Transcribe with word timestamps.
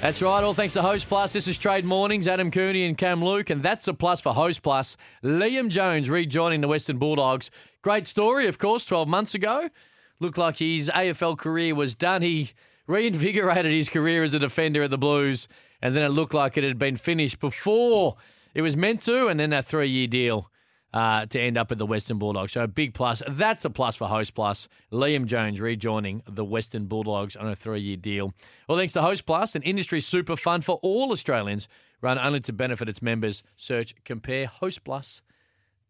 That's 0.00 0.22
right. 0.22 0.44
All 0.44 0.54
thanks 0.54 0.74
to 0.74 0.82
Host 0.82 1.08
Plus. 1.08 1.32
This 1.32 1.48
is 1.48 1.58
Trade 1.58 1.84
Mornings. 1.84 2.28
Adam 2.28 2.52
Cooney 2.52 2.86
and 2.86 2.96
Cam 2.96 3.22
Luke, 3.22 3.50
and 3.50 3.64
that's 3.64 3.88
a 3.88 3.92
plus 3.92 4.20
for 4.20 4.32
Host 4.32 4.62
Plus. 4.62 4.96
Liam 5.24 5.70
Jones 5.70 6.08
rejoining 6.08 6.60
the 6.60 6.68
Western 6.68 6.98
Bulldogs. 6.98 7.50
Great 7.82 8.06
story, 8.06 8.46
of 8.46 8.58
course. 8.58 8.84
Twelve 8.84 9.08
months 9.08 9.34
ago, 9.34 9.68
looked 10.20 10.38
like 10.38 10.58
his 10.58 10.88
AFL 10.88 11.36
career 11.36 11.74
was 11.74 11.96
done. 11.96 12.22
He 12.22 12.52
reinvigorated 12.86 13.72
his 13.72 13.88
career 13.88 14.22
as 14.22 14.34
a 14.34 14.38
defender 14.38 14.84
at 14.84 14.90
the 14.90 14.98
Blues, 14.98 15.48
and 15.82 15.96
then 15.96 16.04
it 16.04 16.10
looked 16.10 16.32
like 16.32 16.56
it 16.56 16.62
had 16.62 16.78
been 16.78 16.96
finished 16.96 17.40
before 17.40 18.14
it 18.54 18.62
was 18.62 18.76
meant 18.76 19.02
to, 19.02 19.26
and 19.26 19.40
then 19.40 19.50
that 19.50 19.64
three-year 19.64 20.06
deal 20.06 20.48
uh, 20.92 21.26
to 21.26 21.40
end 21.40 21.58
up 21.58 21.70
at 21.70 21.78
the 21.78 21.86
Western 21.86 22.18
Bulldogs. 22.18 22.52
So 22.52 22.62
a 22.62 22.68
big 22.68 22.94
plus. 22.94 23.22
That's 23.28 23.64
a 23.64 23.70
plus 23.70 23.96
for 23.96 24.08
Host 24.08 24.34
Plus. 24.34 24.68
Liam 24.92 25.26
Jones 25.26 25.60
rejoining 25.60 26.22
the 26.28 26.44
Western 26.44 26.86
Bulldogs 26.86 27.36
on 27.36 27.48
a 27.48 27.56
three-year 27.56 27.96
deal. 27.96 28.32
Well, 28.68 28.78
thanks 28.78 28.92
to 28.94 29.02
Host 29.02 29.26
Plus, 29.26 29.54
an 29.54 29.62
industry 29.62 30.00
super 30.00 30.36
fund 30.36 30.64
for 30.64 30.78
all 30.82 31.12
Australians, 31.12 31.68
run 32.00 32.18
only 32.18 32.40
to 32.40 32.52
benefit 32.52 32.88
its 32.88 33.02
members. 33.02 33.42
Search 33.56 33.94
Compare 34.04 34.46
Host 34.46 34.84
Plus 34.84 35.22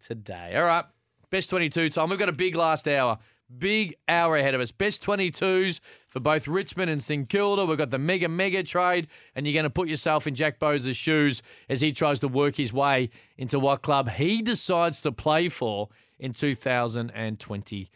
today. 0.05 0.55
All 0.57 0.65
right, 0.65 0.85
best 1.31 1.51
22 1.51 1.91
time. 1.91 2.11
We've 2.11 2.19
got 2.19 2.29
a 2.29 2.33
big 2.33 2.57
last 2.57 2.89
hour. 2.89 3.19
Big 3.57 3.95
hour 4.09 4.37
ahead 4.37 4.55
of 4.55 4.61
us. 4.61 4.71
Best 4.73 5.03
22s 5.03 5.81
for 6.09 6.21
both 6.21 6.47
Richmond 6.47 6.91
and 6.91 7.03
St 7.03 7.29
Kilda. 7.29 7.65
We've 7.65 7.79
got 7.79 7.91
the 7.91 7.99
mega, 7.99 8.29
mega 8.29 8.63
trade, 8.63 9.09
and 9.35 9.47
you're 9.47 9.55
going 9.55 9.65
to 9.65 9.71
put 9.71 9.89
yourself 9.89 10.27
in 10.27 10.35
Jack 10.35 10.59
Bowes' 10.59 10.95
shoes 10.97 11.41
as 11.69 11.81
he 11.81 11.91
tries 11.93 12.21
to 12.21 12.29
work 12.29 12.57
his 12.57 12.73
way 12.75 13.09
into 13.39 13.59
what 13.59 13.81
club 13.83 14.11
he 14.11 14.43
decides 14.43 15.01
to 15.01 15.13
play 15.13 15.49
for 15.49 15.89
in 16.19 16.35
2023. 16.35 17.89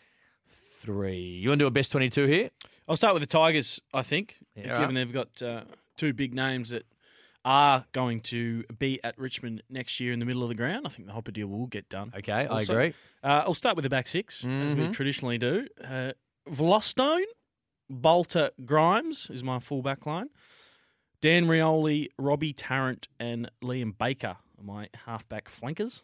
You 1.17 1.48
want 1.48 1.58
to 1.58 1.62
do 1.64 1.67
a 1.67 1.70
best 1.70 1.92
22 1.92 2.27
here? 2.27 2.50
I'll 2.89 2.97
start 2.97 3.14
with 3.14 3.23
the 3.23 3.27
Tigers, 3.27 3.80
I 3.92 4.02
think, 4.02 4.36
Yeah, 4.57 4.64
given 4.80 4.80
right. 4.83 4.95
they've 4.95 5.12
got 5.12 5.42
uh, 5.42 5.62
two 5.96 6.12
big 6.12 6.35
names 6.35 6.70
that 6.70 6.85
are 7.45 7.85
going 7.92 8.20
to 8.20 8.63
be 8.79 9.01
at 9.03 9.19
Richmond 9.19 9.63
next 9.69 9.98
year 10.01 10.13
in 10.13 10.19
the 10.20 10.25
middle 10.25 10.42
of 10.42 10.48
the 10.48 10.55
ground. 10.55 10.86
I 10.86 10.91
think 10.91 11.07
the 11.07 11.13
Hopper 11.13 11.33
deal 11.33 11.48
will 11.48 11.67
get 11.67 11.89
done. 11.89 12.13
Okay, 12.17 12.33
I 12.33 12.61
agree. 12.61 12.95
Uh, 13.23 13.42
I'll 13.47 13.55
start 13.55 13.75
with 13.77 13.83
the 13.83 13.91
back 13.91 14.07
6 14.07 14.45
as 14.45 14.75
we 14.75 14.83
Mhm. 14.85 14.92
traditionally 14.92 15.39
do. 15.39 15.67
Uh, 15.83 16.13
Vlastuin, 16.48 17.25
Balta 17.91 18.53
Grimes 18.64 19.29
is 19.30 19.42
my 19.42 19.58
full 19.58 19.83
back 19.83 20.07
line. 20.07 20.29
Dan 21.20 21.47
Rioli, 21.47 22.08
Robbie 22.19 22.53
Tarrant, 22.53 23.08
and 23.20 23.51
Liam 23.63 23.97
Baker 23.97 24.36
are 24.59 24.64
my 24.64 24.89
halfback 25.07 25.48
flankers. 25.48 26.03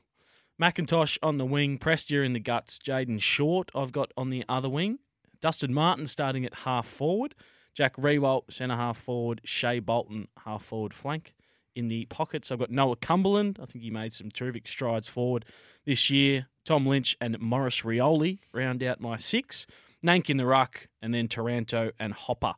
McIntosh 0.60 1.18
on 1.22 1.38
the 1.38 1.46
wing, 1.46 1.78
Prestia 1.78 2.24
in 2.24 2.32
the 2.32 2.40
guts, 2.40 2.78
Jayden 2.78 3.20
Short 3.22 3.70
I've 3.74 3.92
got 3.92 4.12
on 4.16 4.30
the 4.30 4.44
other 4.48 4.68
wing. 4.68 4.98
Dustin 5.40 5.72
Martin 5.72 6.06
starting 6.08 6.44
at 6.44 6.54
half 6.54 6.88
forward. 6.88 7.34
Jack 7.78 7.94
Riewoldt, 7.94 8.52
centre 8.52 8.74
half 8.74 8.98
forward. 8.98 9.40
Shai 9.44 9.78
Bolton, 9.78 10.26
half 10.44 10.64
forward 10.64 10.92
flank. 10.92 11.36
In 11.76 11.86
the 11.86 12.06
pockets, 12.06 12.50
I've 12.50 12.58
got 12.58 12.72
Noah 12.72 12.96
Cumberland. 12.96 13.60
I 13.62 13.66
think 13.66 13.84
he 13.84 13.90
made 13.92 14.12
some 14.12 14.32
terrific 14.32 14.66
strides 14.66 15.08
forward 15.08 15.44
this 15.84 16.10
year. 16.10 16.48
Tom 16.64 16.86
Lynch 16.86 17.16
and 17.20 17.38
Maurice 17.38 17.82
Rioli 17.82 18.40
round 18.52 18.82
out 18.82 19.00
my 19.00 19.16
six. 19.16 19.64
Nank 20.04 20.28
in 20.28 20.38
the 20.38 20.44
ruck, 20.44 20.88
and 21.00 21.14
then 21.14 21.28
Taranto 21.28 21.92
and 22.00 22.14
Hopper 22.14 22.54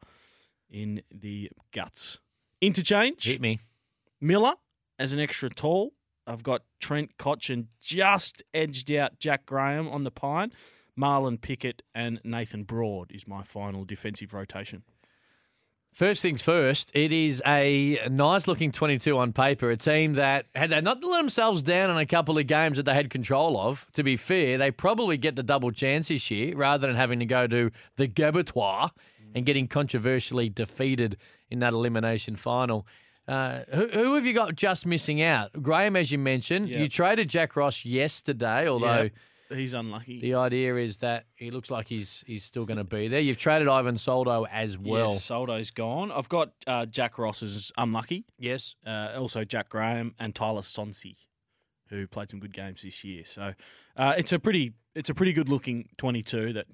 in 0.70 1.02
the 1.14 1.50
guts. 1.70 2.18
Interchange. 2.62 3.24
Hit 3.24 3.42
me. 3.42 3.60
Miller 4.22 4.54
as 4.98 5.12
an 5.12 5.20
extra 5.20 5.50
tall. 5.50 5.92
I've 6.26 6.42
got 6.42 6.62
Trent 6.80 7.18
Cotchin 7.18 7.66
just 7.78 8.42
edged 8.54 8.90
out 8.90 9.18
Jack 9.18 9.44
Graham 9.44 9.86
on 9.86 10.04
the 10.04 10.10
pine. 10.10 10.50
Marlon 10.98 11.38
Pickett 11.38 11.82
and 11.94 12.22
Nathan 12.24 12.64
Broad 12.64 13.12
is 13.12 13.28
my 13.28 13.42
final 13.42 13.84
defensive 13.84 14.32
rotation. 14.32 14.82
First 15.92 16.22
things 16.22 16.40
first, 16.40 16.90
it 16.94 17.12
is 17.12 17.42
a 17.46 17.98
nice 18.08 18.46
looking 18.46 18.72
22 18.72 19.18
on 19.18 19.32
paper. 19.32 19.70
A 19.70 19.76
team 19.76 20.14
that, 20.14 20.46
had 20.54 20.70
they 20.70 20.80
not 20.80 21.02
let 21.04 21.18
themselves 21.18 21.60
down 21.62 21.90
in 21.90 21.96
a 21.98 22.06
couple 22.06 22.38
of 22.38 22.46
games 22.46 22.76
that 22.78 22.84
they 22.84 22.94
had 22.94 23.10
control 23.10 23.60
of, 23.60 23.86
to 23.94 24.02
be 24.02 24.16
fair, 24.16 24.56
they 24.56 24.70
probably 24.70 25.16
get 25.18 25.36
the 25.36 25.42
double 25.42 25.70
chance 25.70 26.08
this 26.08 26.30
year 26.30 26.56
rather 26.56 26.86
than 26.86 26.96
having 26.96 27.18
to 27.18 27.26
go 27.26 27.46
to 27.48 27.70
the 27.96 28.08
Gabotoir 28.08 28.90
and 29.34 29.44
getting 29.44 29.66
controversially 29.68 30.48
defeated 30.48 31.16
in 31.50 31.58
that 31.58 31.72
elimination 31.74 32.36
final. 32.36 32.86
Uh, 33.28 33.60
who, 33.72 33.88
who 33.88 34.14
have 34.14 34.24
you 34.24 34.32
got 34.32 34.54
just 34.56 34.86
missing 34.86 35.20
out? 35.20 35.50
Graham, 35.60 35.96
as 35.96 36.10
you 36.10 36.18
mentioned, 36.18 36.68
Yeah. 36.68 36.78
you 36.78 36.88
traded 36.88 37.28
Jack 37.28 37.56
Ross 37.56 37.84
yesterday, 37.84 38.66
although. 38.68 39.02
Yeah, 39.02 39.08
he's 39.50 39.74
unlucky. 39.74 40.20
The 40.20 40.34
idea 40.34 40.76
is 40.76 40.98
that 40.98 41.26
he 41.34 41.50
looks 41.50 41.70
like 41.70 41.88
he's 41.88 42.24
he's 42.26 42.44
still 42.44 42.64
going 42.64 42.78
to 42.78 42.84
be 42.84 43.08
there. 43.08 43.20
You've 43.20 43.38
traded 43.38 43.68
Ivan 43.68 43.98
Soldo 43.98 44.46
as 44.50 44.78
well. 44.78 45.12
Yes, 45.12 45.24
Soldo's 45.24 45.70
gone. 45.70 46.10
I've 46.10 46.28
got 46.28 46.52
uh, 46.66 46.86
Jack 46.86 47.18
Ross 47.18 47.42
as 47.42 47.72
unlucky. 47.76 48.24
Yes. 48.38 48.74
Uh, 48.86 49.12
also 49.18 49.44
Jack 49.44 49.68
Graham 49.68 50.14
and 50.18 50.34
Tyler 50.34 50.62
Sonsie, 50.62 51.16
who 51.88 52.06
played 52.06 52.30
some 52.30 52.40
good 52.40 52.54
games 52.54 52.82
this 52.82 53.04
year. 53.04 53.24
So 53.24 53.54
uh, 53.96 54.14
it's 54.16 54.32
a 54.32 54.38
pretty 54.38 54.72
it's 54.94 55.10
a 55.10 55.14
pretty 55.14 55.32
good 55.32 55.48
looking 55.48 55.88
22 55.98 56.52
that 56.54 56.66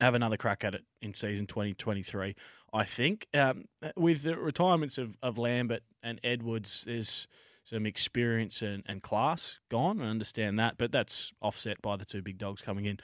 have 0.00 0.14
another 0.14 0.36
crack 0.36 0.64
at 0.64 0.74
it 0.74 0.84
in 1.02 1.14
season 1.14 1.46
2023. 1.46 2.36
I 2.72 2.84
think 2.84 3.26
um, 3.34 3.64
with 3.96 4.22
the 4.22 4.36
retirements 4.36 4.98
of, 4.98 5.16
of 5.22 5.38
Lambert 5.38 5.82
and 6.02 6.20
Edwards, 6.22 6.84
there's 6.86 7.26
some 7.68 7.84
experience 7.84 8.62
and, 8.62 8.82
and 8.86 9.02
class 9.02 9.60
gone. 9.70 10.00
I 10.00 10.08
understand 10.08 10.58
that, 10.58 10.78
but 10.78 10.90
that's 10.90 11.32
offset 11.42 11.82
by 11.82 11.96
the 11.96 12.06
two 12.06 12.22
big 12.22 12.38
dogs 12.38 12.62
coming 12.62 12.86
in 12.86 12.98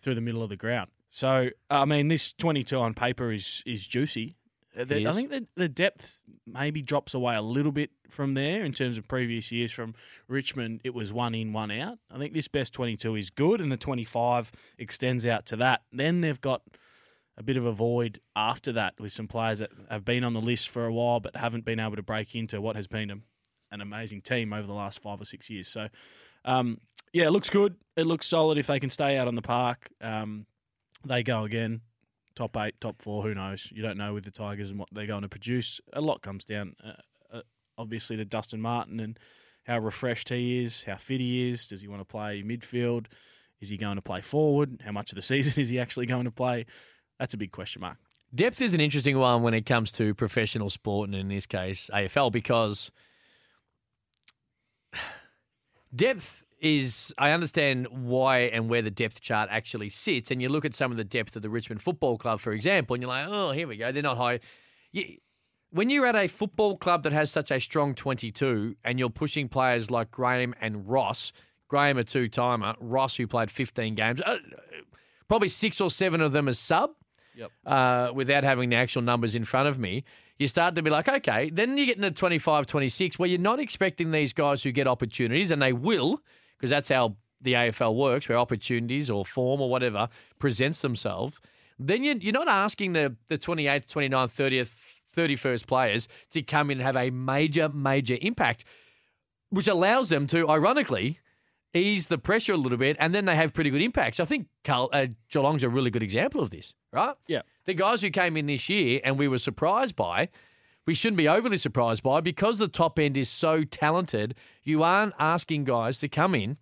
through 0.00 0.14
the 0.14 0.20
middle 0.20 0.42
of 0.42 0.48
the 0.48 0.56
ground. 0.56 0.90
So 1.10 1.50
I 1.70 1.84
mean, 1.84 2.08
this 2.08 2.32
22 2.32 2.78
on 2.78 2.94
paper 2.94 3.30
is 3.32 3.62
is 3.66 3.86
juicy. 3.86 4.36
Uh, 4.78 4.82
I 4.82 5.12
think 5.12 5.30
the, 5.30 5.46
the 5.54 5.70
depth 5.70 6.22
maybe 6.46 6.82
drops 6.82 7.14
away 7.14 7.34
a 7.34 7.40
little 7.40 7.72
bit 7.72 7.90
from 8.10 8.34
there 8.34 8.62
in 8.62 8.72
terms 8.74 8.98
of 8.98 9.08
previous 9.08 9.50
years. 9.50 9.72
From 9.72 9.94
Richmond, 10.28 10.82
it 10.84 10.92
was 10.92 11.14
one 11.14 11.34
in, 11.34 11.54
one 11.54 11.70
out. 11.70 11.98
I 12.10 12.18
think 12.18 12.34
this 12.34 12.46
best 12.46 12.74
22 12.74 13.16
is 13.16 13.30
good, 13.30 13.62
and 13.62 13.72
the 13.72 13.78
25 13.78 14.52
extends 14.78 15.24
out 15.24 15.46
to 15.46 15.56
that. 15.56 15.82
Then 15.92 16.20
they've 16.20 16.40
got 16.40 16.60
a 17.38 17.42
bit 17.42 17.56
of 17.56 17.64
a 17.64 17.72
void 17.72 18.20
after 18.34 18.72
that 18.72 18.94
with 18.98 19.12
some 19.12 19.28
players 19.28 19.60
that 19.60 19.70
have 19.90 20.04
been 20.04 20.24
on 20.24 20.34
the 20.34 20.40
list 20.40 20.68
for 20.68 20.86
a 20.86 20.92
while 20.92 21.20
but 21.20 21.36
haven't 21.36 21.64
been 21.64 21.78
able 21.78 21.96
to 21.96 22.02
break 22.02 22.34
into 22.34 22.60
what 22.60 22.76
has 22.76 22.86
been 22.86 23.10
a, 23.10 23.16
an 23.70 23.80
amazing 23.80 24.22
team 24.22 24.52
over 24.52 24.66
the 24.66 24.72
last 24.72 25.02
five 25.02 25.20
or 25.20 25.24
six 25.24 25.50
years. 25.50 25.68
So, 25.68 25.88
um, 26.44 26.80
yeah, 27.12 27.26
it 27.26 27.30
looks 27.30 27.50
good. 27.50 27.76
It 27.96 28.06
looks 28.06 28.26
solid 28.26 28.58
if 28.58 28.66
they 28.66 28.80
can 28.80 28.90
stay 28.90 29.16
out 29.16 29.28
on 29.28 29.34
the 29.34 29.42
park. 29.42 29.88
Um, 30.00 30.46
they 31.04 31.22
go 31.22 31.44
again. 31.44 31.80
Top 32.34 32.56
eight, 32.58 32.78
top 32.80 33.00
four, 33.00 33.22
who 33.22 33.34
knows? 33.34 33.72
You 33.74 33.80
don't 33.82 33.96
know 33.96 34.12
with 34.12 34.24
the 34.24 34.30
Tigers 34.30 34.70
and 34.70 34.78
what 34.78 34.88
they're 34.92 35.06
going 35.06 35.22
to 35.22 35.28
produce. 35.28 35.80
A 35.94 36.02
lot 36.02 36.20
comes 36.20 36.44
down, 36.44 36.74
uh, 36.84 36.92
uh, 37.32 37.40
obviously, 37.78 38.16
to 38.18 38.26
Dustin 38.26 38.60
Martin 38.60 39.00
and 39.00 39.18
how 39.64 39.78
refreshed 39.78 40.28
he 40.28 40.62
is, 40.62 40.84
how 40.84 40.96
fit 40.96 41.20
he 41.20 41.48
is. 41.48 41.66
Does 41.66 41.80
he 41.80 41.88
want 41.88 42.02
to 42.02 42.04
play 42.04 42.42
midfield? 42.42 43.06
Is 43.62 43.70
he 43.70 43.78
going 43.78 43.96
to 43.96 44.02
play 44.02 44.20
forward? 44.20 44.82
How 44.84 44.92
much 44.92 45.12
of 45.12 45.16
the 45.16 45.22
season 45.22 45.60
is 45.60 45.70
he 45.70 45.80
actually 45.80 46.06
going 46.06 46.24
to 46.24 46.30
play? 46.30 46.66
That's 47.18 47.32
a 47.32 47.38
big 47.38 47.52
question 47.52 47.80
mark. 47.80 47.96
Depth 48.34 48.60
is 48.60 48.74
an 48.74 48.80
interesting 48.80 49.18
one 49.18 49.42
when 49.42 49.54
it 49.54 49.64
comes 49.64 49.90
to 49.92 50.14
professional 50.14 50.68
sport, 50.68 51.08
and 51.08 51.16
in 51.16 51.28
this 51.28 51.46
case, 51.46 51.88
AFL, 51.94 52.30
because 52.30 52.90
depth 55.96 56.44
is 56.60 57.12
I 57.18 57.30
understand 57.32 57.86
why 57.90 58.38
and 58.40 58.68
where 58.70 58.82
the 58.82 58.90
depth 58.90 59.20
chart 59.20 59.48
actually 59.52 59.88
sits, 59.90 60.30
and 60.30 60.40
you 60.40 60.48
look 60.48 60.64
at 60.64 60.74
some 60.74 60.90
of 60.90 60.96
the 60.96 61.04
depth 61.04 61.36
of 61.36 61.42
the 61.42 61.50
Richmond 61.50 61.82
Football 61.82 62.16
Club, 62.16 62.40
for 62.40 62.52
example, 62.52 62.94
and 62.94 63.02
you're 63.02 63.08
like, 63.08 63.26
oh, 63.28 63.50
here 63.52 63.68
we 63.68 63.76
go, 63.76 63.92
they're 63.92 64.02
not 64.02 64.16
high. 64.16 64.40
You, 64.92 65.18
when 65.70 65.90
you're 65.90 66.06
at 66.06 66.16
a 66.16 66.28
football 66.28 66.76
club 66.76 67.02
that 67.02 67.12
has 67.12 67.30
such 67.30 67.50
a 67.50 67.60
strong 67.60 67.94
22 67.94 68.76
and 68.84 68.98
you're 68.98 69.10
pushing 69.10 69.48
players 69.48 69.90
like 69.90 70.10
Graham 70.10 70.54
and 70.60 70.88
Ross, 70.88 71.32
Graham 71.68 71.98
a 71.98 72.04
two 72.04 72.28
timer, 72.28 72.74
Ross 72.80 73.16
who 73.16 73.26
played 73.26 73.50
15 73.50 73.94
games, 73.94 74.22
uh, 74.24 74.36
probably 75.28 75.48
six 75.48 75.80
or 75.80 75.90
seven 75.90 76.20
of 76.20 76.32
them 76.32 76.48
as 76.48 76.58
sub, 76.58 76.90
Yep. 77.34 77.50
uh, 77.66 78.10
without 78.14 78.44
having 78.44 78.70
the 78.70 78.76
actual 78.76 79.02
numbers 79.02 79.34
in 79.34 79.44
front 79.44 79.68
of 79.68 79.78
me, 79.78 80.04
you 80.38 80.46
start 80.46 80.74
to 80.74 80.82
be 80.82 80.90
like, 80.90 81.08
okay, 81.08 81.50
then 81.50 81.78
you 81.78 81.86
get 81.86 81.96
into 81.96 82.10
25, 82.10 82.66
26, 82.66 83.18
where 83.18 83.28
you're 83.28 83.38
not 83.38 83.58
expecting 83.58 84.10
these 84.10 84.32
guys 84.32 84.62
who 84.62 84.72
get 84.72 84.86
opportunities, 84.86 85.50
and 85.50 85.62
they 85.62 85.72
will, 85.72 86.20
because 86.56 86.70
that's 86.70 86.88
how 86.88 87.16
the 87.40 87.54
AFL 87.54 87.94
works, 87.94 88.28
where 88.28 88.38
opportunities 88.38 89.10
or 89.10 89.24
form 89.24 89.60
or 89.60 89.70
whatever 89.70 90.08
presents 90.38 90.80
themselves. 90.82 91.38
Then 91.78 92.02
you, 92.02 92.16
you're 92.20 92.32
not 92.32 92.48
asking 92.48 92.92
the, 92.92 93.16
the 93.28 93.38
28th, 93.38 93.86
29th, 93.86 94.32
30th, 94.32 94.74
31st 95.16 95.66
players 95.66 96.08
to 96.30 96.42
come 96.42 96.70
in 96.70 96.78
and 96.78 96.86
have 96.86 96.96
a 96.96 97.10
major, 97.10 97.68
major 97.70 98.18
impact, 98.20 98.64
which 99.50 99.68
allows 99.68 100.10
them 100.10 100.26
to, 100.26 100.48
ironically, 100.48 101.20
ease 101.76 102.06
the 102.06 102.18
pressure 102.18 102.52
a 102.52 102.56
little 102.56 102.78
bit, 102.78 102.96
and 102.98 103.14
then 103.14 103.24
they 103.24 103.36
have 103.36 103.52
pretty 103.52 103.70
good 103.70 103.82
impacts. 103.82 104.20
I 104.20 104.24
think 104.24 104.48
Carl, 104.64 104.90
uh, 104.92 105.06
Geelong's 105.30 105.62
a 105.62 105.68
really 105.68 105.90
good 105.90 106.02
example 106.02 106.40
of 106.42 106.50
this, 106.50 106.74
right? 106.92 107.14
Yeah. 107.26 107.42
The 107.64 107.74
guys 107.74 108.02
who 108.02 108.10
came 108.10 108.36
in 108.36 108.46
this 108.46 108.68
year 108.68 109.00
and 109.04 109.18
we 109.18 109.28
were 109.28 109.38
surprised 109.38 109.96
by, 109.96 110.28
we 110.86 110.94
shouldn't 110.94 111.18
be 111.18 111.28
overly 111.28 111.56
surprised 111.56 112.02
by 112.02 112.20
because 112.20 112.58
the 112.58 112.68
top 112.68 112.98
end 112.98 113.16
is 113.16 113.28
so 113.28 113.64
talented. 113.64 114.34
You 114.62 114.82
aren't 114.82 115.14
asking 115.18 115.64
guys 115.64 115.98
to 115.98 116.08
come 116.08 116.34
in 116.34 116.56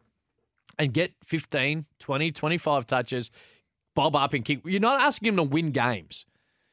and 0.78 0.92
get 0.92 1.12
15, 1.24 1.84
20, 1.98 2.32
25 2.32 2.86
touches, 2.86 3.30
bob 3.94 4.16
up 4.16 4.32
and 4.32 4.44
kick. 4.44 4.60
You're 4.64 4.80
not 4.80 5.00
asking 5.00 5.34
them 5.34 5.36
to 5.36 5.42
win 5.42 5.70
games. 5.70 6.24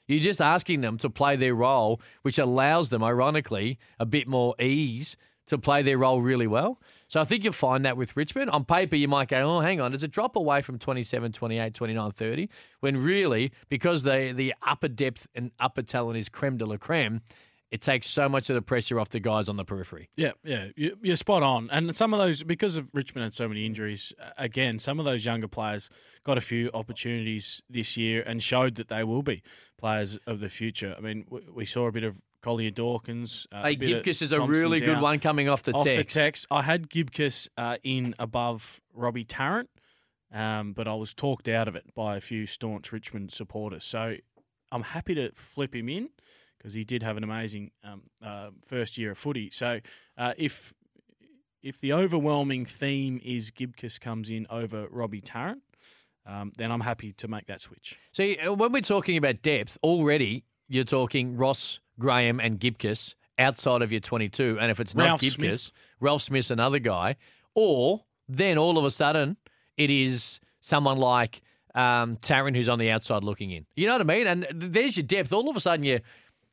You're 0.08 0.20
just 0.20 0.42
asking 0.42 0.82
them 0.82 0.98
to 1.00 1.10
play 1.10 1.36
their 1.36 1.56
role, 1.56 2.02
which 2.22 2.38
allows 2.38 2.90
them, 2.90 3.04
ironically, 3.04 3.80
a 4.00 4.06
bit 4.06 4.28
more 4.28 4.56
ease 4.60 5.16
to 5.52 5.58
play 5.58 5.84
their 5.84 5.98
role 5.98 6.22
really 6.22 6.48
well. 6.48 6.82
So 7.08 7.22
I 7.22 7.24
think 7.24 7.44
you'll 7.44 7.54
find 7.54 7.86
that 7.86 7.96
with 7.96 8.18
Richmond. 8.18 8.50
On 8.50 8.66
paper, 8.66 8.96
you 8.96 9.08
might 9.08 9.28
go, 9.30 9.38
oh, 9.58 9.60
hang 9.60 9.80
on, 9.80 9.92
there's 9.92 10.04
a 10.04 10.08
drop 10.08 10.36
away 10.36 10.62
from 10.62 10.80
27, 10.80 11.32
28, 11.32 11.74
29, 11.74 12.12
30, 12.12 12.50
when 12.80 12.98
really, 12.98 13.52
because 13.70 14.04
the, 14.04 14.34
the 14.36 14.54
upper 14.66 14.88
depth 14.88 15.28
and 15.36 15.52
upper 15.60 15.82
talent 15.84 16.18
is 16.18 16.28
creme 16.30 16.58
de 16.58 16.66
la 16.66 16.78
creme, 16.78 17.22
it 17.70 17.82
takes 17.82 18.08
so 18.10 18.28
much 18.28 18.50
of 18.50 18.54
the 18.56 18.62
pressure 18.62 19.00
off 19.00 19.10
the 19.10 19.20
guys 19.20 19.48
on 19.48 19.56
the 19.56 19.64
periphery. 19.64 20.10
Yeah, 20.18 20.32
yeah, 20.44 20.68
you- 20.76 20.98
you're 21.02 21.16
spot 21.16 21.42
on. 21.44 21.70
And 21.72 21.96
some 21.96 22.14
of 22.14 22.20
those, 22.20 22.44
because 22.44 22.76
of 22.76 22.88
Richmond 22.94 23.24
had 23.24 23.34
so 23.34 23.48
many 23.48 23.66
injuries, 23.66 24.12
again, 24.38 24.78
some 24.80 25.00
of 25.00 25.06
those 25.06 25.24
younger 25.24 25.48
players 25.48 25.90
got 26.26 26.38
a 26.38 26.42
few 26.42 26.70
opportunities 26.74 27.62
this 27.70 27.96
year 27.98 28.24
and 28.26 28.42
showed 28.44 28.76
that 28.76 28.88
they 28.90 29.04
will 29.04 29.24
be 29.24 29.42
players 29.78 30.18
of 30.28 30.40
the 30.40 30.50
future. 30.50 30.96
I 30.98 31.02
mean, 31.02 31.26
we 31.54 31.66
saw 31.66 31.88
a 31.88 31.92
bit 31.92 32.04
of 32.04 32.16
Collier 32.42 32.72
Dawkins. 32.72 33.48
Uh, 33.52 33.64
Hey, 33.64 33.76
Gibcus 33.76 34.22
is 34.22 34.32
a 34.32 34.42
really 34.42 34.80
good 34.80 35.02
one 35.02 35.20
coming 35.20 35.48
off 35.50 35.64
the 35.64 35.74
off 35.74 35.86
text. 35.86 36.16
the 36.16 36.20
text. 36.20 36.48
I 36.52 36.62
had 36.64 36.90
Gibcus 36.90 37.48
uh, 37.58 37.78
in 37.84 38.16
above 38.20 38.82
Robbie 38.94 39.24
Tarrant, 39.26 39.70
um, 40.34 40.74
but 40.74 40.88
I 40.88 40.96
was 40.96 41.14
talked 41.14 41.48
out 41.48 41.68
of 41.68 41.76
it 41.76 41.94
by 41.96 42.18
a 42.18 42.22
few 42.22 42.46
staunch 42.46 42.92
Richmond 42.92 43.32
supporters. 43.32 43.86
So 43.86 44.16
I'm 44.72 44.84
happy 44.84 45.16
to 45.16 45.32
flip 45.34 45.76
him 45.76 45.90
in 45.90 46.10
because 46.58 46.74
he 46.74 46.84
did 46.84 47.04
have 47.04 47.18
an 47.18 47.24
amazing 47.24 47.72
um, 47.84 48.04
uh, 48.24 48.50
first 48.66 48.98
year 48.98 49.12
of 49.12 49.18
footy. 49.18 49.50
So 49.50 49.80
uh, 50.18 50.34
if 50.38 50.74
if 51.62 51.80
the 51.80 51.94
overwhelming 51.94 52.66
theme 52.66 53.20
is 53.24 53.52
Gibcus 53.52 54.00
comes 54.00 54.30
in 54.32 54.48
over 54.50 54.88
Robbie 54.90 55.22
Tarrant, 55.22 55.62
um, 56.26 56.52
then 56.58 56.72
I'm 56.72 56.82
happy 56.82 57.14
to 57.14 57.28
make 57.28 57.46
that 57.48 57.62
switch. 57.62 57.98
See, 58.14 58.38
uh, 58.38 58.54
when 58.54 58.72
we're 58.72 58.82
talking 58.82 59.18
about 59.18 59.42
depth, 59.44 59.78
already 59.84 60.44
you're 60.72 60.86
talking 60.86 61.36
Ross, 61.36 61.82
Graham, 62.00 62.40
and 62.40 62.58
Gibcus 62.58 63.16
outside 63.38 63.82
of 63.82 63.92
your 63.92 64.00
22. 64.00 64.58
And 64.60 64.72
if 64.72 64.80
it's 64.80 64.96
not 64.96 65.04
Ralph 65.04 65.22
Gibcus, 65.22 65.64
Smith. 65.64 65.72
Ralphsmith's 66.00 66.50
another 66.50 66.80
guy. 66.80 67.18
Or 67.56 68.06
then 68.30 68.58
all 68.58 68.78
of 68.78 68.86
a 68.86 68.90
sudden, 68.90 69.36
it 69.76 69.90
is 69.90 70.40
someone 70.62 70.98
like 70.98 71.42
um, 71.76 72.16
Taryn 72.18 72.56
who's 72.56 72.70
on 72.70 72.80
the 72.80 72.90
outside 72.90 73.22
looking 73.24 73.52
in. 73.52 73.66
You 73.76 73.88
know 73.88 73.94
what 73.94 74.02
I 74.02 74.06
mean? 74.06 74.28
And 74.28 74.48
there's 74.54 74.96
your 74.96 75.06
depth. 75.06 75.34
All 75.34 75.50
of 75.50 75.58
a 75.58 75.60
sudden, 75.60 75.84
you're, 75.84 76.00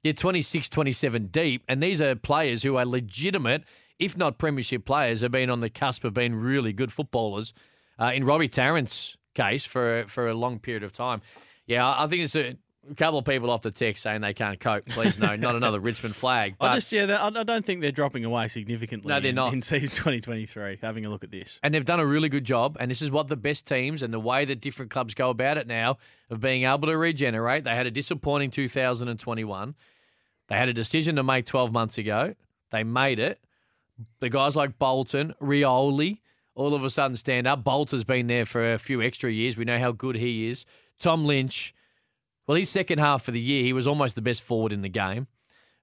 you're 0.03 0.15
26, 0.15 0.69
27 0.69 1.27
deep. 1.27 1.63
And 1.69 1.81
these 1.81 2.01
are 2.01 2.17
players 2.17 2.65
who 2.65 2.75
are 2.75 2.85
legitimate, 2.85 3.63
if 4.01 4.17
not 4.17 4.39
premiership 4.39 4.85
players, 4.85 5.21
have 5.21 5.31
been 5.31 5.49
on 5.49 5.61
the 5.61 5.71
cusp 5.71 6.03
of 6.03 6.15
being 6.15 6.35
really 6.35 6.73
good 6.73 6.93
footballers. 6.93 7.55
Uh, 8.01 8.11
in 8.13 8.25
Robbie 8.25 8.49
Tarrant's 8.49 9.17
case, 9.35 9.65
for, 9.65 10.05
for 10.09 10.27
a 10.27 10.35
long 10.35 10.59
period 10.59 10.83
of 10.83 10.93
time. 10.93 11.23
Yeah, 11.67 11.89
I 11.97 12.09
think 12.09 12.25
it's 12.25 12.35
a, 12.35 12.57
a 12.91 12.95
couple 12.95 13.19
of 13.19 13.25
people 13.25 13.51
off 13.51 13.63
the 13.63 13.71
text 13.71 14.03
saying 14.03 14.21
they 14.21 14.35
can't 14.35 14.59
cope. 14.59 14.87
Please, 14.87 15.19
no, 15.19 15.37
not 15.37 15.55
another 15.57 15.81
Richmond 15.81 16.17
flag. 16.17 16.57
But, 16.59 16.71
I 16.71 16.75
just 16.77 16.93
yeah, 16.93 17.19
I 17.21 17.31
don't 17.31 17.65
think 17.65 17.81
they're 17.81 17.91
dropping 17.93 18.25
away 18.25 18.49
significantly. 18.49 19.09
No, 19.09 19.21
they're 19.21 19.31
in- 19.31 19.35
not. 19.35 19.53
in 19.53 19.63
season 19.63 19.89
2023. 19.89 20.79
Having 20.83 21.07
a 21.07 21.11
look 21.11 21.25
at 21.25 21.31
this. 21.31 21.59
and 21.63 21.75
they've 21.75 21.85
done 21.85 22.01
a 22.01 22.07
really 22.07 22.29
good 22.29 22.45
job. 22.45 22.77
And 22.81 22.91
this 22.91 23.03
is 23.03 23.11
what 23.11 23.29
the 23.29 23.37
best 23.37 23.67
teams 23.67 24.03
and 24.03 24.13
the 24.13 24.21
way 24.21 24.45
that 24.45 24.61
different 24.61 24.91
clubs 24.91 25.15
go 25.15 25.31
about 25.31 25.57
it 25.59 25.67
now 25.67 25.99
of 26.31 26.41
being 26.41 26.65
able 26.65 26.89
to 26.89 26.97
regenerate. 26.97 27.65
They 27.65 27.75
had 27.75 27.87
a 27.87 27.91
disappointing 27.91 28.51
2021. 28.51 29.75
They 30.49 30.57
had 30.57 30.69
a 30.69 30.75
decision 30.75 31.17
to 31.17 31.23
make 31.23 31.47
12 31.47 31.73
months 31.73 31.99
ago. 31.99 32.35
They 32.71 32.85
made 32.85 33.19
it. 33.19 33.39
The 34.21 34.29
guys 34.31 34.55
like 34.57 34.79
Bolton, 34.79 35.35
Rioli, 35.43 36.19
all 36.55 36.75
of 36.75 36.85
a 36.85 36.91
sudden 36.91 37.17
stand 37.17 37.47
up. 37.47 37.65
Bolter's 37.65 38.05
been 38.05 38.27
there 38.29 38.47
for 38.47 38.73
a 38.73 38.79
few 38.79 39.03
extra 39.03 39.31
years. 39.31 39.57
We 39.57 39.65
know 39.65 39.79
how 39.79 39.93
good 39.93 40.17
he 40.17 40.49
is. 40.49 40.65
Tom 40.99 41.25
Lynch, 41.25 41.75
well, 42.49 42.57
his 42.57 42.71
second 42.71 42.99
half 42.99 43.29
of 43.29 43.35
the 43.35 43.41
year, 43.41 43.63
he 43.63 43.75
was 43.75 43.87
almost 43.87 44.15
the 44.15 44.23
best 44.23 44.43
forward 44.43 44.73
in 44.73 44.81
the 44.81 44.89
game. 44.89 45.27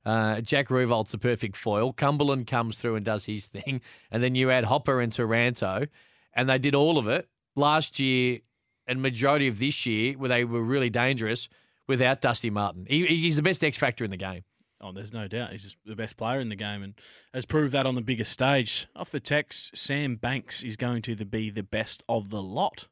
Uh, 0.04 0.42
Jack 0.42 0.70
Riewoldt's 0.70 1.14
a 1.14 1.18
perfect 1.20 1.56
foil. 1.56 1.94
Cumberland 1.94 2.48
comes 2.48 2.80
through 2.80 2.96
and 2.96 3.06
does 3.06 3.26
his 3.26 3.46
thing. 3.46 3.82
And 4.12 4.24
then 4.24 4.34
you 4.36 4.50
add 4.50 4.66
Hopper 4.66 5.00
and 5.00 5.14
Taranto, 5.14 5.88
and 6.34 6.50
they 6.50 6.58
did 6.58 6.74
all 6.74 6.98
of 6.98 7.08
it 7.08 7.30
last 7.56 8.00
year 8.00 8.40
and 8.88 9.02
majority 9.02 9.48
of 9.48 9.60
this 9.60 9.86
year 9.86 10.14
where 10.14 10.30
they 10.30 10.44
were 10.44 10.62
really 10.62 10.90
dangerous 10.90 11.50
without 11.88 12.22
Dusty 12.22 12.50
Martin. 12.50 12.86
He, 12.90 13.06
he's 13.06 13.36
the 13.36 13.42
best 13.42 13.64
X 13.64 13.78
factor 13.78 14.04
in 14.04 14.12
the 14.12 14.18
game. 14.18 14.44
Oh, 14.82 14.92
there's 14.92 15.14
no 15.14 15.28
doubt. 15.28 15.52
He's 15.52 15.64
just 15.64 15.78
the 15.86 15.96
best 15.96 16.18
player 16.18 16.40
in 16.40 16.50
the 16.50 16.56
game 16.56 16.84
and 16.84 16.94
has 17.34 17.46
proved 17.46 17.74
that 17.74 17.86
on 17.86 17.96
the 17.96 18.02
biggest 18.02 18.32
stage. 18.32 18.88
Off 18.96 19.10
the 19.10 19.20
text, 19.20 19.76
Sam 19.78 20.16
Banks 20.16 20.64
is 20.64 20.78
going 20.78 21.02
to 21.04 21.16
be 21.26 21.50
the 21.50 21.64
best 21.64 22.04
of 22.10 22.30
the 22.30 22.42
lot. 22.42 22.88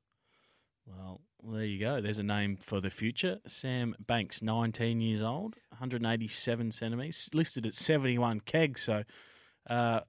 Well, 0.86 1.21
there 1.51 1.65
you 1.65 1.79
go. 1.79 2.00
There's 2.00 2.19
a 2.19 2.23
name 2.23 2.57
for 2.57 2.79
the 2.79 2.89
future. 2.89 3.39
Sam 3.47 3.95
Banks, 4.00 4.41
19 4.41 5.01
years 5.01 5.21
old, 5.21 5.55
187 5.69 6.71
centimetres, 6.71 7.29
listed 7.33 7.65
at 7.65 7.73
71 7.73 8.41
keg. 8.41 8.79
So, 8.79 9.03
uh, 9.69 10.01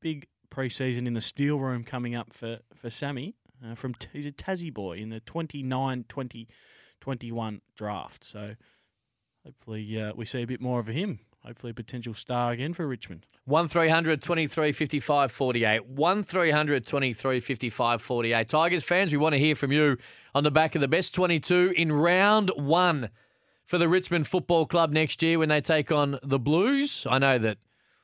big 0.00 0.28
preseason 0.50 1.06
in 1.06 1.12
the 1.12 1.20
steel 1.20 1.58
room 1.58 1.84
coming 1.84 2.14
up 2.14 2.32
for, 2.32 2.60
for 2.74 2.90
Sammy. 2.90 3.34
Uh, 3.64 3.74
from 3.74 3.94
He's 4.12 4.26
a 4.26 4.32
Tassie 4.32 4.72
boy 4.72 4.98
in 4.98 5.10
the 5.10 5.20
29 5.20 6.04
20 6.08 6.48
21 7.00 7.60
draft. 7.76 8.24
So, 8.24 8.54
hopefully, 9.44 10.00
uh, 10.00 10.12
we 10.14 10.24
see 10.24 10.42
a 10.42 10.46
bit 10.46 10.60
more 10.60 10.80
of 10.80 10.86
him. 10.86 11.20
Hopefully, 11.44 11.70
a 11.70 11.74
potential 11.74 12.14
star 12.14 12.52
again 12.52 12.74
for 12.74 12.86
Richmond. 12.86 13.26
1300 13.46 14.20
23 14.22 14.72
55 14.72 15.32
48. 15.32 15.86
1300 15.86 16.86
23 16.86 17.40
55 17.40 18.02
48. 18.02 18.48
Tigers 18.48 18.82
fans, 18.82 19.12
we 19.12 19.18
want 19.18 19.32
to 19.34 19.38
hear 19.38 19.54
from 19.54 19.72
you 19.72 19.96
on 20.34 20.44
the 20.44 20.50
back 20.50 20.74
of 20.74 20.80
the 20.80 20.88
best 20.88 21.14
22 21.14 21.72
in 21.76 21.92
round 21.92 22.50
one 22.56 23.10
for 23.64 23.78
the 23.78 23.88
Richmond 23.88 24.26
Football 24.26 24.66
Club 24.66 24.92
next 24.92 25.22
year 25.22 25.38
when 25.38 25.48
they 25.48 25.60
take 25.60 25.92
on 25.92 26.18
the 26.22 26.38
Blues. 26.38 27.06
I 27.08 27.18
know 27.18 27.38
that 27.38 27.58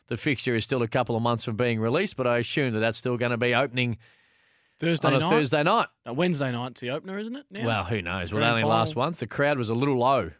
the 0.06 0.16
fixture 0.16 0.54
is 0.54 0.64
still 0.64 0.82
a 0.82 0.88
couple 0.88 1.16
of 1.16 1.22
months 1.22 1.44
from 1.44 1.56
being 1.56 1.80
released, 1.80 2.16
but 2.16 2.26
I 2.26 2.38
assume 2.38 2.72
that 2.72 2.80
that's 2.80 2.98
still 2.98 3.16
going 3.16 3.30
to 3.30 3.38
be 3.38 3.54
opening 3.54 3.98
Thursday 4.78 5.08
on 5.08 5.14
a 5.14 5.18
night. 5.18 5.30
Thursday 5.30 5.62
night. 5.62 5.88
Uh, 6.06 6.14
Wednesday 6.14 6.52
night's 6.52 6.80
the 6.80 6.90
opener, 6.90 7.18
isn't 7.18 7.36
it? 7.36 7.46
now? 7.50 7.66
Well, 7.66 7.84
who 7.84 8.02
knows? 8.02 8.32
Well, 8.32 8.40
Grand 8.40 8.56
only 8.56 8.68
last 8.68 8.94
final. 8.94 9.06
once. 9.06 9.18
The 9.18 9.26
crowd 9.26 9.58
was 9.58 9.70
a 9.70 9.74
little 9.74 9.98
low, 9.98 10.30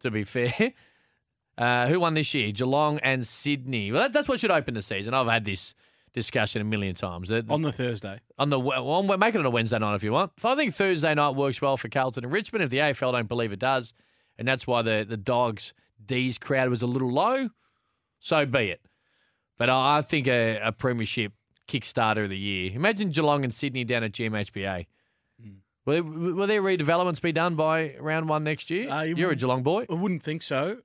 to 0.00 0.10
be 0.10 0.24
fair. 0.24 0.72
Uh, 1.58 1.88
who 1.88 1.98
won 1.98 2.14
this 2.14 2.32
year? 2.34 2.52
Geelong 2.52 3.00
and 3.00 3.26
Sydney. 3.26 3.90
Well, 3.90 4.02
that, 4.02 4.12
that's 4.12 4.28
what 4.28 4.38
should 4.38 4.52
open 4.52 4.74
the 4.74 4.82
season. 4.82 5.12
I've 5.12 5.26
had 5.26 5.44
this 5.44 5.74
discussion 6.14 6.62
a 6.62 6.64
million 6.64 6.94
times. 6.94 7.30
The- 7.30 7.44
on 7.48 7.62
the 7.62 7.72
Thursday. 7.72 8.20
on 8.38 8.50
the 8.50 8.58
well, 8.60 9.02
make 9.02 9.34
it 9.34 9.38
on 9.38 9.44
a 9.46 9.50
Wednesday 9.50 9.78
night 9.78 9.94
if 9.96 10.02
you 10.04 10.12
want. 10.12 10.32
I 10.44 10.54
think 10.54 10.74
Thursday 10.74 11.12
night 11.14 11.34
works 11.34 11.60
well 11.60 11.76
for 11.76 11.88
Carlton 11.88 12.24
and 12.24 12.32
Richmond. 12.32 12.62
If 12.64 12.70
the 12.70 12.78
AFL 12.78 13.12
don't 13.12 13.28
believe 13.28 13.52
it 13.52 13.58
does, 13.58 13.92
and 14.38 14.46
that's 14.46 14.66
why 14.66 14.82
the 14.82 15.04
the 15.08 15.16
Dogs 15.16 15.74
D's 16.04 16.38
crowd 16.38 16.70
was 16.70 16.82
a 16.82 16.86
little 16.86 17.10
low, 17.12 17.48
so 18.20 18.46
be 18.46 18.70
it. 18.70 18.80
But 19.58 19.68
I 19.68 19.98
I 19.98 20.02
think 20.02 20.28
a, 20.28 20.60
a 20.62 20.70
premiership 20.72 21.32
kickstarter 21.66 22.24
of 22.24 22.30
the 22.30 22.38
year. 22.38 22.72
Imagine 22.72 23.10
Geelong 23.10 23.42
and 23.44 23.52
Sydney 23.52 23.84
down 23.84 24.04
at 24.04 24.12
GMHBA. 24.12 24.86
Will, 25.84 26.02
will 26.02 26.46
their 26.46 26.62
redevelopments 26.62 27.20
be 27.20 27.32
done 27.32 27.54
by 27.54 27.96
round 27.98 28.28
one 28.28 28.44
next 28.44 28.68
year? 28.70 28.90
Uh, 28.90 29.02
you 29.02 29.16
You're 29.16 29.30
a 29.30 29.36
Geelong 29.36 29.62
boy. 29.62 29.86
I 29.90 29.94
wouldn't 29.94 30.22
think 30.22 30.42
so. 30.42 30.78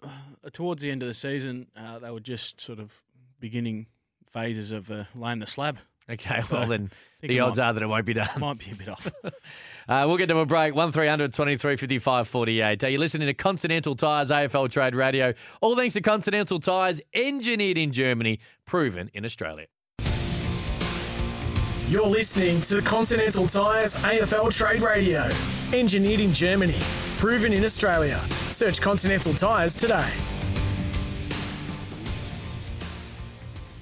Uh, 0.45 0.49
towards 0.51 0.81
the 0.81 0.91
end 0.91 1.01
of 1.01 1.07
the 1.07 1.13
season, 1.13 1.67
uh, 1.75 1.99
they 1.99 2.11
were 2.11 2.19
just 2.19 2.59
sort 2.59 2.79
of 2.79 2.91
beginning 3.39 3.87
phases 4.29 4.71
of 4.71 4.89
uh, 4.91 5.03
laying 5.15 5.39
the 5.39 5.47
slab. 5.47 5.77
Okay, 6.09 6.41
well 6.51 6.67
then 6.67 6.91
the 7.21 7.39
odds 7.39 7.57
might- 7.57 7.63
are 7.65 7.73
that 7.73 7.81
it 7.83 7.87
won't 7.87 8.05
be 8.05 8.13
done. 8.13 8.27
Might 8.37 8.59
be 8.59 8.71
a 8.71 8.75
bit 8.75 8.89
off. 8.89 9.11
Uh, 9.85 10.05
we'll 10.07 10.15
get 10.15 10.27
to 10.29 10.37
a 10.37 10.45
break. 10.45 10.73
1300 10.73 11.33
23 11.33 11.75
55 11.75 12.25
48. 12.29 12.83
Are 12.85 12.89
you 12.89 12.97
listening 12.97 13.27
to 13.27 13.33
Continental 13.33 13.97
Tires 13.97 14.31
AFL 14.31 14.71
Trade 14.71 14.95
Radio? 14.95 15.33
All 15.59 15.75
thanks 15.75 15.93
to 15.95 16.01
Continental 16.01 16.57
Tires, 16.61 17.01
engineered 17.13 17.77
in 17.77 17.91
Germany, 17.91 18.39
proven 18.65 19.11
in 19.13 19.25
Australia. 19.25 19.65
You're 21.89 22.07
listening 22.07 22.61
to 22.61 22.81
Continental 22.81 23.45
Tires 23.45 23.97
AFL 23.97 24.57
Trade 24.57 24.81
Radio. 24.81 25.21
Engineered 25.73 26.21
in 26.21 26.33
Germany. 26.33 26.79
Proven 27.17 27.51
in 27.51 27.65
Australia. 27.65 28.19
Search 28.49 28.79
Continental 28.79 29.33
Tires 29.33 29.75
today. 29.75 30.09